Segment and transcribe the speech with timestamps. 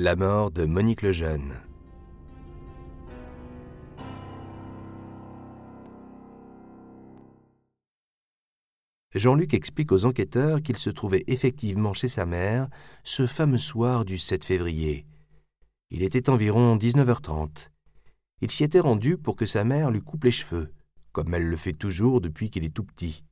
[0.00, 1.54] La mort de Monique Lejeune.
[9.12, 12.68] Jean-Luc explique aux enquêteurs qu'il se trouvait effectivement chez sa mère
[13.02, 15.04] ce fameux soir du 7 février.
[15.90, 17.70] Il était environ 19h30.
[18.40, 20.72] Il s'y était rendu pour que sa mère lui coupe les cheveux,
[21.10, 23.24] comme elle le fait toujours depuis qu'il est tout petit.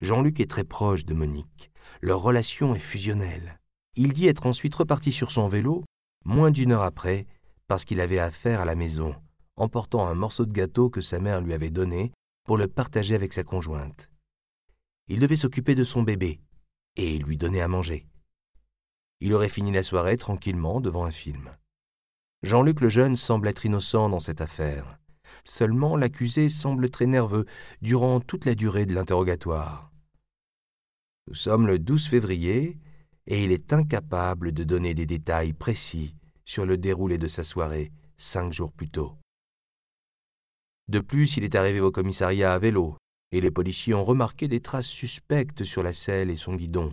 [0.00, 1.72] Jean-Luc est très proche de Monique.
[2.00, 3.58] Leur relation est fusionnelle.
[3.94, 5.84] Il dit être ensuite reparti sur son vélo,
[6.24, 7.26] moins d'une heure après,
[7.68, 9.14] parce qu'il avait affaire à la maison,
[9.56, 12.12] emportant un morceau de gâteau que sa mère lui avait donné
[12.44, 14.08] pour le partager avec sa conjointe.
[15.08, 16.40] Il devait s'occuper de son bébé
[16.96, 18.06] et lui donner à manger.
[19.20, 21.50] Il aurait fini la soirée tranquillement devant un film.
[22.42, 24.98] Jean-Luc le jeune semble être innocent dans cette affaire.
[25.44, 27.46] Seulement l'accusé semble très nerveux
[27.82, 29.92] durant toute la durée de l'interrogatoire.
[31.28, 32.78] Nous sommes le 12 février
[33.26, 37.92] et il est incapable de donner des détails précis sur le déroulé de sa soirée
[38.16, 39.16] cinq jours plus tôt.
[40.88, 42.96] De plus, il est arrivé au commissariat à vélo,
[43.30, 46.92] et les policiers ont remarqué des traces suspectes sur la selle et son guidon.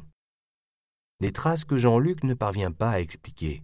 [1.19, 3.61] Des traces que Jean-Luc ne parvient pas à expliquer.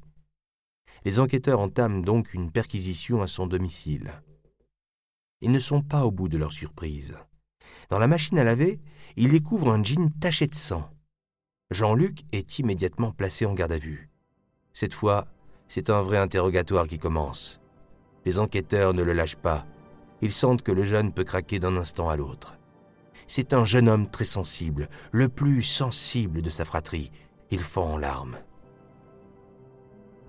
[1.05, 4.21] Les enquêteurs entament donc une perquisition à son domicile.
[5.41, 7.15] Ils ne sont pas au bout de leur surprise.
[7.89, 8.79] Dans la machine à laver,
[9.15, 10.89] ils découvrent un jean taché de sang.
[11.71, 14.11] Jean-Luc est immédiatement placé en garde à vue.
[14.73, 15.25] Cette fois,
[15.67, 17.59] c'est un vrai interrogatoire qui commence.
[18.23, 19.65] Les enquêteurs ne le lâchent pas.
[20.21, 22.55] Ils sentent que le jeune peut craquer d'un instant à l'autre.
[23.25, 27.11] C'est un jeune homme très sensible, le plus sensible de sa fratrie.
[27.49, 28.37] Il fond en larmes.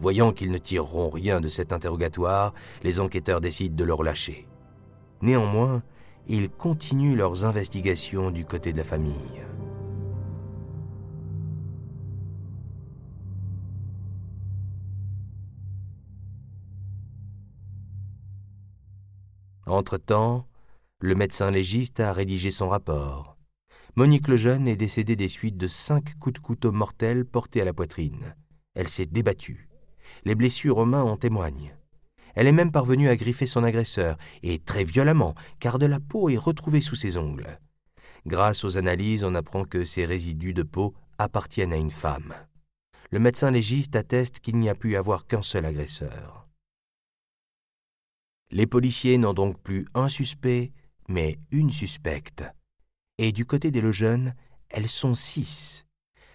[0.01, 4.49] Voyant qu'ils ne tireront rien de cet interrogatoire, les enquêteurs décident de le relâcher.
[5.21, 5.83] Néanmoins,
[6.29, 9.43] ils continuent leurs investigations du côté de la famille.
[19.67, 20.47] Entre-temps,
[21.01, 23.37] le médecin légiste a rédigé son rapport.
[23.97, 27.73] Monique Lejeune est décédée des suites de cinq coups de couteau mortels portés à la
[27.73, 28.37] poitrine.
[28.77, 29.69] Elle s'est débattue.
[30.25, 31.75] Les blessures aux mains en témoignent.
[32.37, 36.29] Elle est même parvenue à griffer son agresseur, et très violemment, car de la peau
[36.29, 37.59] est retrouvée sous ses ongles.
[38.25, 42.35] Grâce aux analyses, on apprend que ces résidus de peau appartiennent à une femme.
[43.11, 46.46] Le médecin légiste atteste qu'il n'y a pu avoir qu'un seul agresseur.
[48.51, 50.73] Les policiers n'ont donc plus un suspect,
[51.09, 52.45] mais une suspecte.
[53.19, 54.35] Et du côté des Lejeunes,
[54.69, 55.85] elles sont six.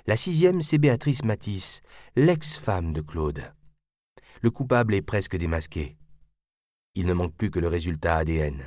[0.07, 1.81] La sixième, c'est Béatrice Matisse,
[2.15, 3.53] l'ex-femme de Claude.
[4.41, 5.97] Le coupable est presque démasqué.
[6.95, 8.63] Il ne manque plus que le résultat ADN.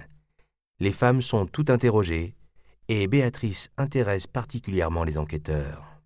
[0.80, 2.36] Les femmes sont toutes interrogées
[2.88, 6.00] et Béatrice intéresse particulièrement les enquêteurs.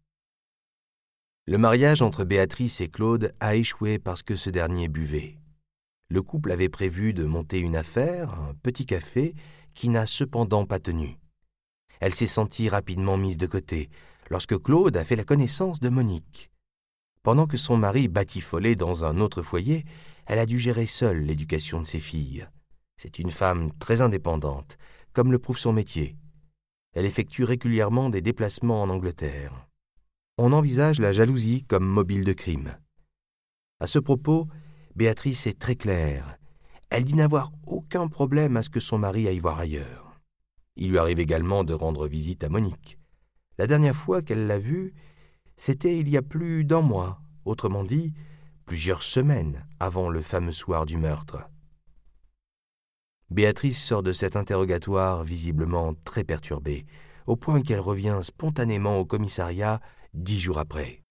[1.47, 5.39] Le mariage entre Béatrice et Claude a échoué parce que ce dernier buvait.
[6.11, 9.35] Le couple avait prévu de monter une affaire, un petit café,
[9.75, 11.19] qui n'a cependant pas tenu.
[12.01, 13.91] Elle s'est sentie rapidement mise de côté
[14.31, 16.51] lorsque Claude a fait la connaissance de Monique.
[17.23, 19.85] Pendant que son mari batifolait dans un autre foyer,
[20.27, 22.47] elle a dû gérer seule l'éducation de ses filles.
[22.97, 24.79] C'est une femme très indépendante,
[25.13, 26.17] comme le prouve son métier.
[26.95, 29.69] Elle effectue régulièrement des déplacements en Angleterre.
[30.39, 32.79] On envisage la jalousie comme mobile de crime.
[33.81, 34.49] À ce propos,
[34.99, 36.39] Béatrice est très claire.
[36.91, 40.21] Elle dit n'avoir aucun problème à ce que son mari aille voir ailleurs.
[40.75, 42.99] Il lui arrive également de rendre visite à Monique.
[43.59, 44.95] La dernière fois qu'elle l'a vue,
[45.57, 48.13] c'était il y a plus d'un mois, autrement dit,
[48.65, 51.49] plusieurs semaines avant le fameux soir du meurtre.
[53.31, 56.87] Béatrice sort de cet interrogatoire visiblement très perturbée,
[57.29, 59.81] au point qu'elle revient spontanément au commissariat
[60.13, 61.05] dix jours après.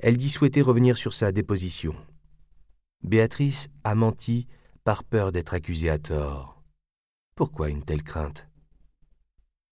[0.00, 1.94] Elle dit souhaiter revenir sur sa déposition.
[3.04, 4.46] Béatrice a menti
[4.84, 6.62] par peur d'être accusée à tort.
[7.34, 8.46] Pourquoi une telle crainte?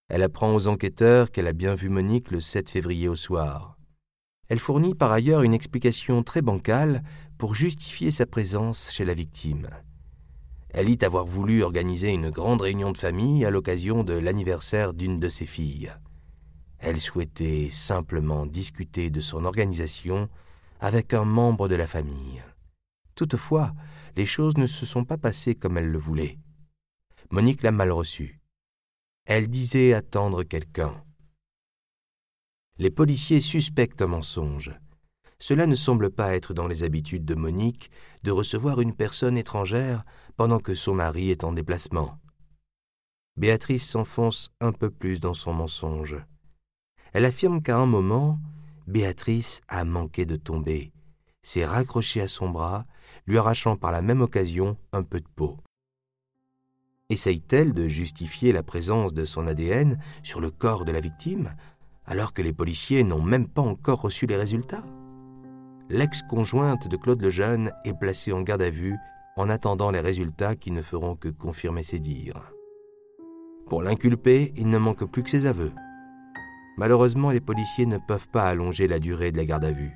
[0.09, 3.79] Elle apprend aux enquêteurs qu'elle a bien vu Monique le 7 février au soir.
[4.49, 7.05] Elle fournit par ailleurs une explication très bancale
[7.38, 9.71] pour justifier sa présence chez la victime.
[10.71, 15.21] Elle dit avoir voulu organiser une grande réunion de famille à l'occasion de l'anniversaire d'une
[15.21, 15.93] de ses filles.
[16.81, 20.29] Elle souhaitait simplement discuter de son organisation
[20.81, 22.43] avec un membre de la famille.
[23.20, 23.75] Toutefois,
[24.17, 26.38] les choses ne se sont pas passées comme elle le voulait.
[27.31, 28.40] Monique l'a mal reçue.
[29.26, 31.05] Elle disait attendre quelqu'un.
[32.78, 34.70] Les policiers suspectent un mensonge.
[35.38, 37.90] Cela ne semble pas être dans les habitudes de Monique
[38.22, 40.06] de recevoir une personne étrangère
[40.38, 42.19] pendant que son mari est en déplacement.
[43.37, 46.16] Béatrice s'enfonce un peu plus dans son mensonge.
[47.12, 48.40] Elle affirme qu'à un moment,
[48.87, 50.94] Béatrice a manqué de tomber,
[51.43, 52.87] s'est raccroché à son bras,
[53.31, 55.56] lui arrachant par la même occasion un peu de peau.
[57.11, 61.55] Essaye-t-elle de justifier la présence de son ADN sur le corps de la victime,
[62.06, 64.82] alors que les policiers n'ont même pas encore reçu les résultats?
[65.91, 68.97] L'ex-conjointe de Claude Lejeune est placée en garde à vue
[69.37, 72.53] en attendant les résultats qui ne feront que confirmer ses dires.
[73.69, 75.73] Pour l'inculpé, il ne manque plus que ses aveux.
[76.79, 79.93] Malheureusement, les policiers ne peuvent pas allonger la durée de la garde à vue.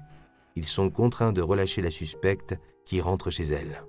[0.55, 3.83] Ils sont contraints de relâcher la suspecte qui rentre chez elle.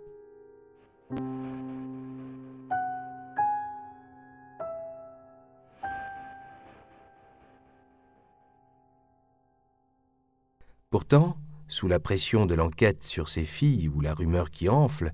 [10.90, 11.38] Pourtant,
[11.68, 15.12] sous la pression de l'enquête sur ses filles ou la rumeur qui enfle,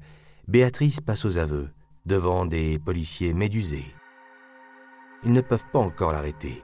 [0.48, 1.70] Béatrice passe aux aveux,
[2.06, 3.96] devant des policiers médusés.
[5.24, 6.64] Ils ne peuvent pas encore l'arrêter.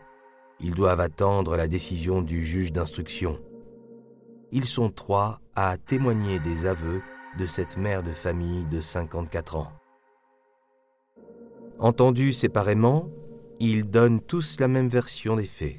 [0.60, 3.40] Ils doivent attendre la décision du juge d'instruction.
[4.52, 7.01] Ils sont trois à témoigner des aveux
[7.39, 9.71] de cette mère de famille de 54 ans.
[11.80, 13.09] Entendus séparément,
[13.59, 15.77] ils donnent tous la même version des faits.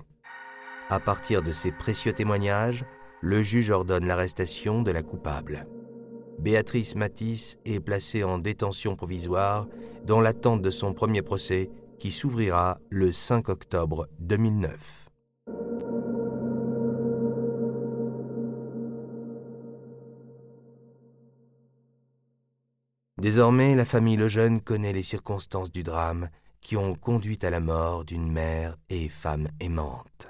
[0.91, 2.85] À partir de ces précieux témoignages,
[3.21, 5.69] le juge ordonne l'arrestation de la coupable.
[6.41, 9.69] Béatrice Matisse est placée en détention provisoire
[10.05, 11.71] dans l'attente de son premier procès
[12.01, 15.08] qui s'ouvrira le 5 octobre 2009.
[23.19, 26.29] Désormais, la famille Lejeune connaît les circonstances du drame
[26.61, 30.29] qui ont conduit à la mort d'une mère et femme aimante.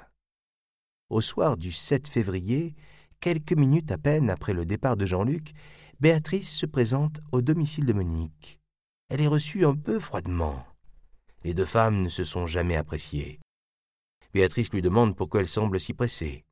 [1.11, 2.75] Au soir du 7 février,
[3.21, 5.53] quelques minutes à peine après le départ de Jean-Luc,
[6.01, 8.59] Béatrice se présente au domicile de Monique.
[9.11, 10.65] Elle est reçue un peu froidement.
[11.45, 13.39] Les deux femmes ne se sont jamais appréciées.
[14.33, 16.47] Béatrice lui demande pourquoi elle semble si pressée.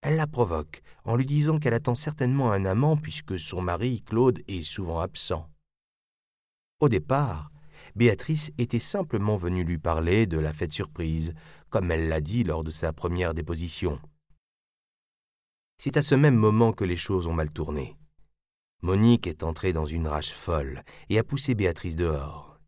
[0.00, 4.40] Elle la provoque en lui disant qu'elle attend certainement un amant puisque son mari, Claude,
[4.48, 5.50] est souvent absent.
[6.78, 7.50] Au départ,
[7.94, 11.32] Béatrice était simplement venue lui parler de la fête surprise,
[11.70, 13.98] comme elle l'a dit lors de sa première déposition.
[15.78, 17.96] C'est à ce même moment que les choses ont mal tourné.
[18.82, 22.60] Monique est entrée dans une rage folle et a poussé Béatrice dehors.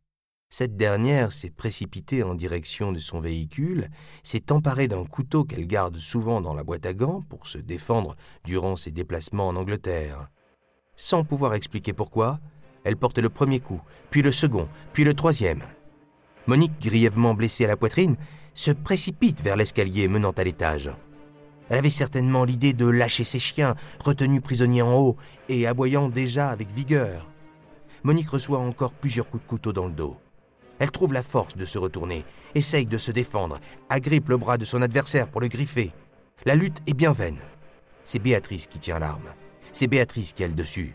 [0.49, 3.91] Cette dernière s'est précipitée en direction de son véhicule,
[4.23, 8.17] s'est emparée d'un couteau qu'elle garde souvent dans la boîte à gants pour se défendre
[8.45, 10.31] durant ses déplacements en Angleterre.
[10.97, 12.41] Sans pouvoir expliquer pourquoi,
[12.85, 13.81] elle porte le premier coup,
[14.11, 15.63] puis le second, puis le troisième.
[16.47, 18.17] Monique, grièvement blessée à la poitrine,
[18.55, 20.91] se précipite vers l'escalier menant à l'étage.
[21.69, 25.17] Elle avait certainement l'idée de lâcher ses chiens, retenus prisonniers en haut
[25.49, 27.29] et aboyant déjà avec vigueur.
[28.03, 30.17] Monique reçoit encore plusieurs coups de couteau dans le dos.
[30.79, 32.25] Elle trouve la force de se retourner,
[32.55, 33.59] essaye de se défendre,
[33.89, 35.93] agrippe le bras de son adversaire pour le griffer.
[36.47, 37.39] La lutte est bien vaine.
[38.05, 39.35] C'est Béatrice qui tient l'arme.
[39.73, 40.95] C'est Béatrice qui a le dessus.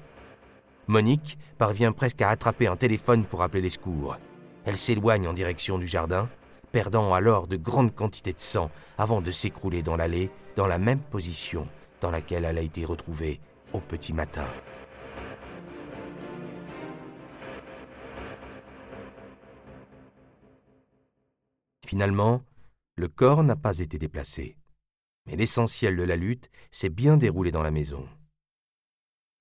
[0.88, 4.18] Monique parvient presque à attraper un téléphone pour appeler les secours.
[4.66, 6.30] Elle s'éloigne en direction du jardin,
[6.72, 11.00] perdant alors de grandes quantités de sang avant de s'écrouler dans l'allée dans la même
[11.00, 11.68] position
[12.02, 13.40] dans laquelle elle a été retrouvée
[13.72, 14.46] au petit matin.
[21.86, 22.42] Finalement,
[22.96, 24.58] le corps n'a pas été déplacé,
[25.26, 28.08] mais l'essentiel de la lutte s'est bien déroulé dans la maison.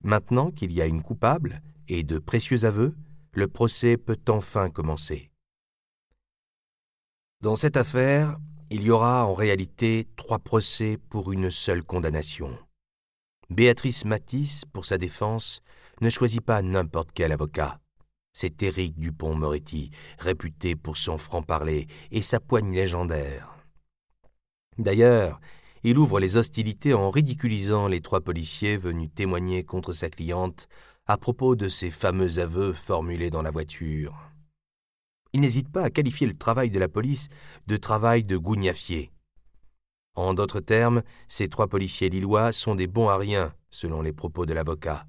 [0.03, 2.95] Maintenant qu'il y a une coupable et de précieux aveux,
[3.31, 5.31] le procès peut enfin commencer.
[7.41, 8.37] Dans cette affaire,
[8.69, 12.57] il y aura en réalité trois procès pour une seule condamnation.
[13.49, 15.61] Béatrice Matisse, pour sa défense,
[16.01, 17.79] ne choisit pas n'importe quel avocat.
[18.33, 23.55] C'est Éric Dupont-Moretti, réputé pour son franc-parler et sa poigne légendaire.
[24.77, 25.39] D'ailleurs,
[25.83, 30.67] il ouvre les hostilités en ridiculisant les trois policiers venus témoigner contre sa cliente
[31.05, 34.15] à propos de ses fameux aveux formulés dans la voiture.
[35.33, 37.27] Il n'hésite pas à qualifier le travail de la police
[37.67, 39.11] de travail de gougnafier.
[40.15, 44.45] En d'autres termes, ces trois policiers lillois sont des bons à rien, selon les propos
[44.45, 45.07] de l'avocat.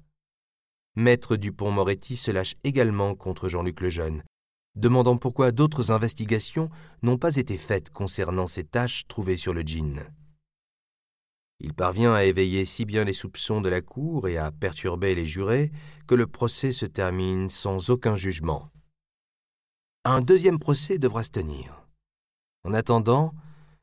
[0.95, 4.23] Maître Dupont-Moretti se lâche également contre Jean-Luc Lejeune,
[4.75, 6.69] demandant pourquoi d'autres investigations
[7.03, 10.03] n'ont pas été faites concernant ces tâches trouvées sur le jean.
[11.59, 15.27] Il parvient à éveiller si bien les soupçons de la cour et à perturber les
[15.27, 15.71] jurés
[16.07, 18.69] que le procès se termine sans aucun jugement.
[20.03, 21.87] Un deuxième procès devra se tenir.
[22.63, 23.33] En attendant,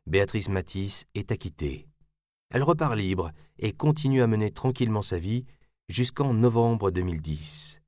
[0.07, 1.88] Béatrice Matisse est acquittée.
[2.50, 5.45] Elle repart libre et continue à mener tranquillement sa vie
[5.88, 7.81] jusqu'en novembre 2010.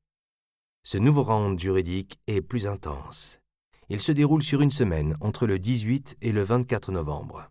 [0.82, 3.40] Ce nouveau round juridique est plus intense.
[3.88, 7.50] Il se déroule sur une semaine, entre le 18 et le 24 novembre.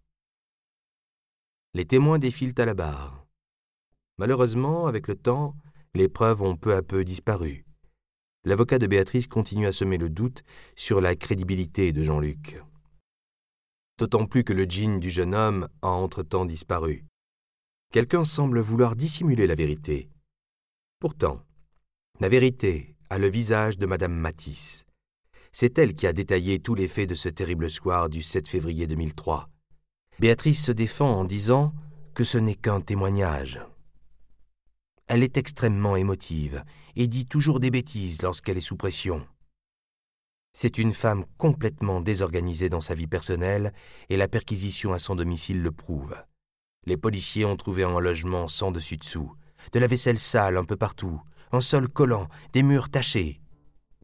[1.75, 3.25] Les témoins défilent à la barre.
[4.19, 5.55] Malheureusement, avec le temps,
[5.95, 7.65] les preuves ont peu à peu disparu.
[8.45, 10.43] L'avocat de Béatrice continue à semer le doute
[10.75, 12.61] sur la crédibilité de Jean-Luc.
[13.97, 17.05] D'autant plus que le jean du jeune homme a entre-temps disparu.
[17.91, 20.09] Quelqu'un semble vouloir dissimuler la vérité.
[20.99, 21.41] Pourtant,
[22.19, 24.85] la vérité a le visage de Madame Matisse.
[25.51, 28.87] C'est elle qui a détaillé tous les faits de ce terrible soir du 7 février
[28.87, 29.52] 2003.
[30.19, 31.73] Béatrice se défend en disant
[32.13, 33.59] que ce n'est qu'un témoignage.
[35.07, 36.63] Elle est extrêmement émotive
[36.95, 39.25] et dit toujours des bêtises lorsqu'elle est sous pression.
[40.53, 43.73] C'est une femme complètement désorganisée dans sa vie personnelle
[44.09, 46.15] et la perquisition à son domicile le prouve.
[46.85, 49.33] Les policiers ont trouvé un logement sans dessus-dessous,
[49.71, 51.19] de la vaisselle sale un peu partout,
[51.51, 53.41] un sol collant, des murs tachés.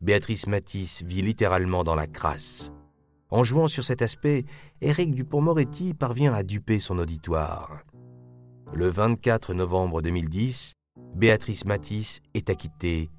[0.02, 2.72] Béatrice Matisse vit littéralement dans la crasse.
[3.32, 4.46] En jouant sur cet aspect,
[4.82, 7.84] Éric Dupont-Moretti parvient à duper son auditoire.
[8.74, 10.74] Le 24 novembre 2010,
[11.16, 13.10] Béatrice Matisse est acquittée,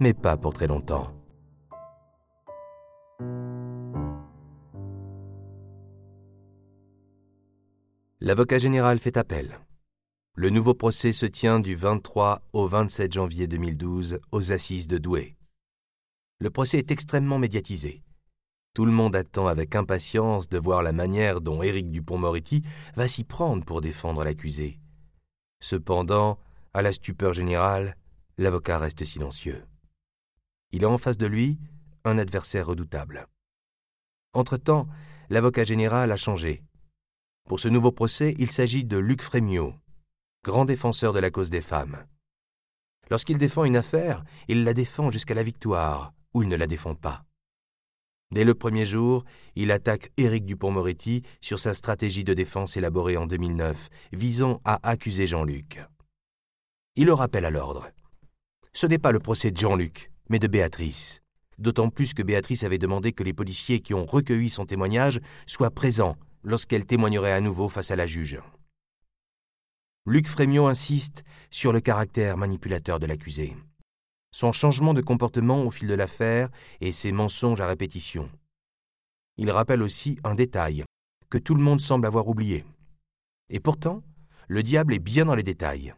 [0.00, 1.14] mais pas pour très longtemps.
[8.20, 9.58] L'avocat général fait appel.
[10.36, 15.36] Le nouveau procès se tient du 23 au 27 janvier 2012 aux assises de Douai.
[16.40, 18.03] Le procès est extrêmement médiatisé.
[18.74, 22.64] Tout le monde attend avec impatience de voir la manière dont Éric Dupont-Moretti
[22.96, 24.80] va s'y prendre pour défendre l'accusé.
[25.60, 26.40] Cependant,
[26.74, 27.96] à la stupeur générale,
[28.36, 29.64] l'avocat reste silencieux.
[30.72, 31.60] Il a en face de lui
[32.04, 33.28] un adversaire redoutable.
[34.32, 34.88] Entre-temps,
[35.30, 36.64] l'avocat général a changé.
[37.48, 39.72] Pour ce nouveau procès, il s'agit de Luc Frémiot,
[40.42, 42.04] grand défenseur de la cause des femmes.
[43.08, 46.96] Lorsqu'il défend une affaire, il la défend jusqu'à la victoire, ou il ne la défend
[46.96, 47.24] pas.
[48.34, 49.24] Dès le premier jour,
[49.54, 55.28] il attaque Éric Dupont-Moretti sur sa stratégie de défense élaborée en 2009, visant à accuser
[55.28, 55.80] Jean-Luc.
[56.96, 57.88] Il le rappelle à l'ordre.
[58.72, 61.22] Ce n'est pas le procès de Jean-Luc, mais de Béatrice.
[61.58, 65.70] D'autant plus que Béatrice avait demandé que les policiers qui ont recueilli son témoignage soient
[65.70, 68.40] présents lorsqu'elle témoignerait à nouveau face à la juge.
[70.06, 71.22] Luc Frémiot insiste
[71.52, 73.54] sur le caractère manipulateur de l'accusé,
[74.34, 76.48] son changement de comportement au fil de l'affaire
[76.80, 78.28] et ses mensonges à répétition.
[79.36, 80.82] Il rappelle aussi un détail
[81.30, 82.64] que tout le monde semble avoir oublié.
[83.48, 84.02] Et pourtant,
[84.48, 85.94] le diable est bien dans les détails.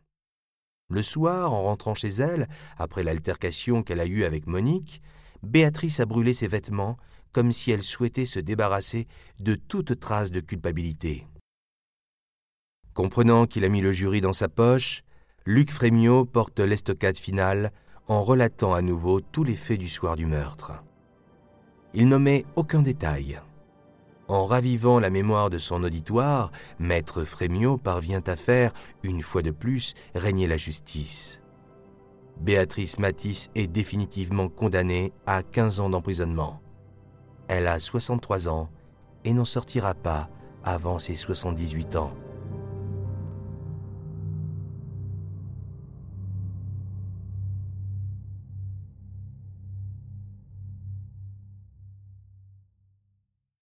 [0.90, 5.00] Le soir, en rentrant chez elle, après l'altercation qu'elle a eue avec Monique,
[5.42, 6.98] Béatrice a brûlé ses vêtements
[7.32, 9.08] comme si elle souhaitait se débarrasser
[9.40, 11.26] de toute trace de culpabilité.
[12.92, 15.04] Comprenant qu'il a mis le jury dans sa poche,
[15.46, 17.72] Luc Frémiot porte l'estocade finale
[18.08, 20.72] en relatant à nouveau tous les faits du soir du meurtre.
[21.94, 23.40] Il n'omet aucun détail.
[24.28, 28.72] En ravivant la mémoire de son auditoire, Maître Frémiot parvient à faire,
[29.02, 31.40] une fois de plus, régner la justice.
[32.40, 36.60] Béatrice Matisse est définitivement condamnée à 15 ans d'emprisonnement.
[37.48, 38.68] Elle a 63 ans
[39.24, 40.28] et n'en sortira pas
[40.64, 42.12] avant ses 78 ans.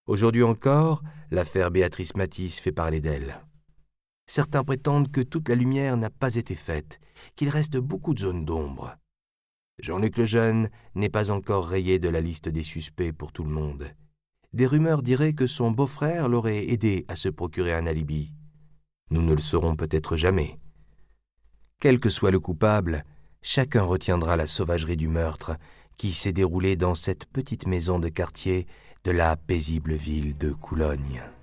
[0.06, 3.40] Aujourd'hui encore, l'affaire Béatrice Matisse fait parler d'elle.
[4.26, 7.00] Certains prétendent que toute la lumière n'a pas été faite,
[7.36, 8.96] qu'il reste beaucoup de zones d'ombre.
[9.78, 13.90] Jean-Luc Lejeune n'est pas encore rayé de la liste des suspects pour tout le monde.
[14.52, 18.34] Des rumeurs diraient que son beau-frère l'aurait aidé à se procurer un alibi.
[19.10, 20.58] Nous ne le saurons peut-être jamais.
[21.80, 23.04] Quel que soit le coupable,
[23.40, 25.56] chacun retiendra la sauvagerie du meurtre
[25.96, 28.66] qui s'est déroulé dans cette petite maison de quartier
[29.04, 31.33] de la paisible ville de Coulogne.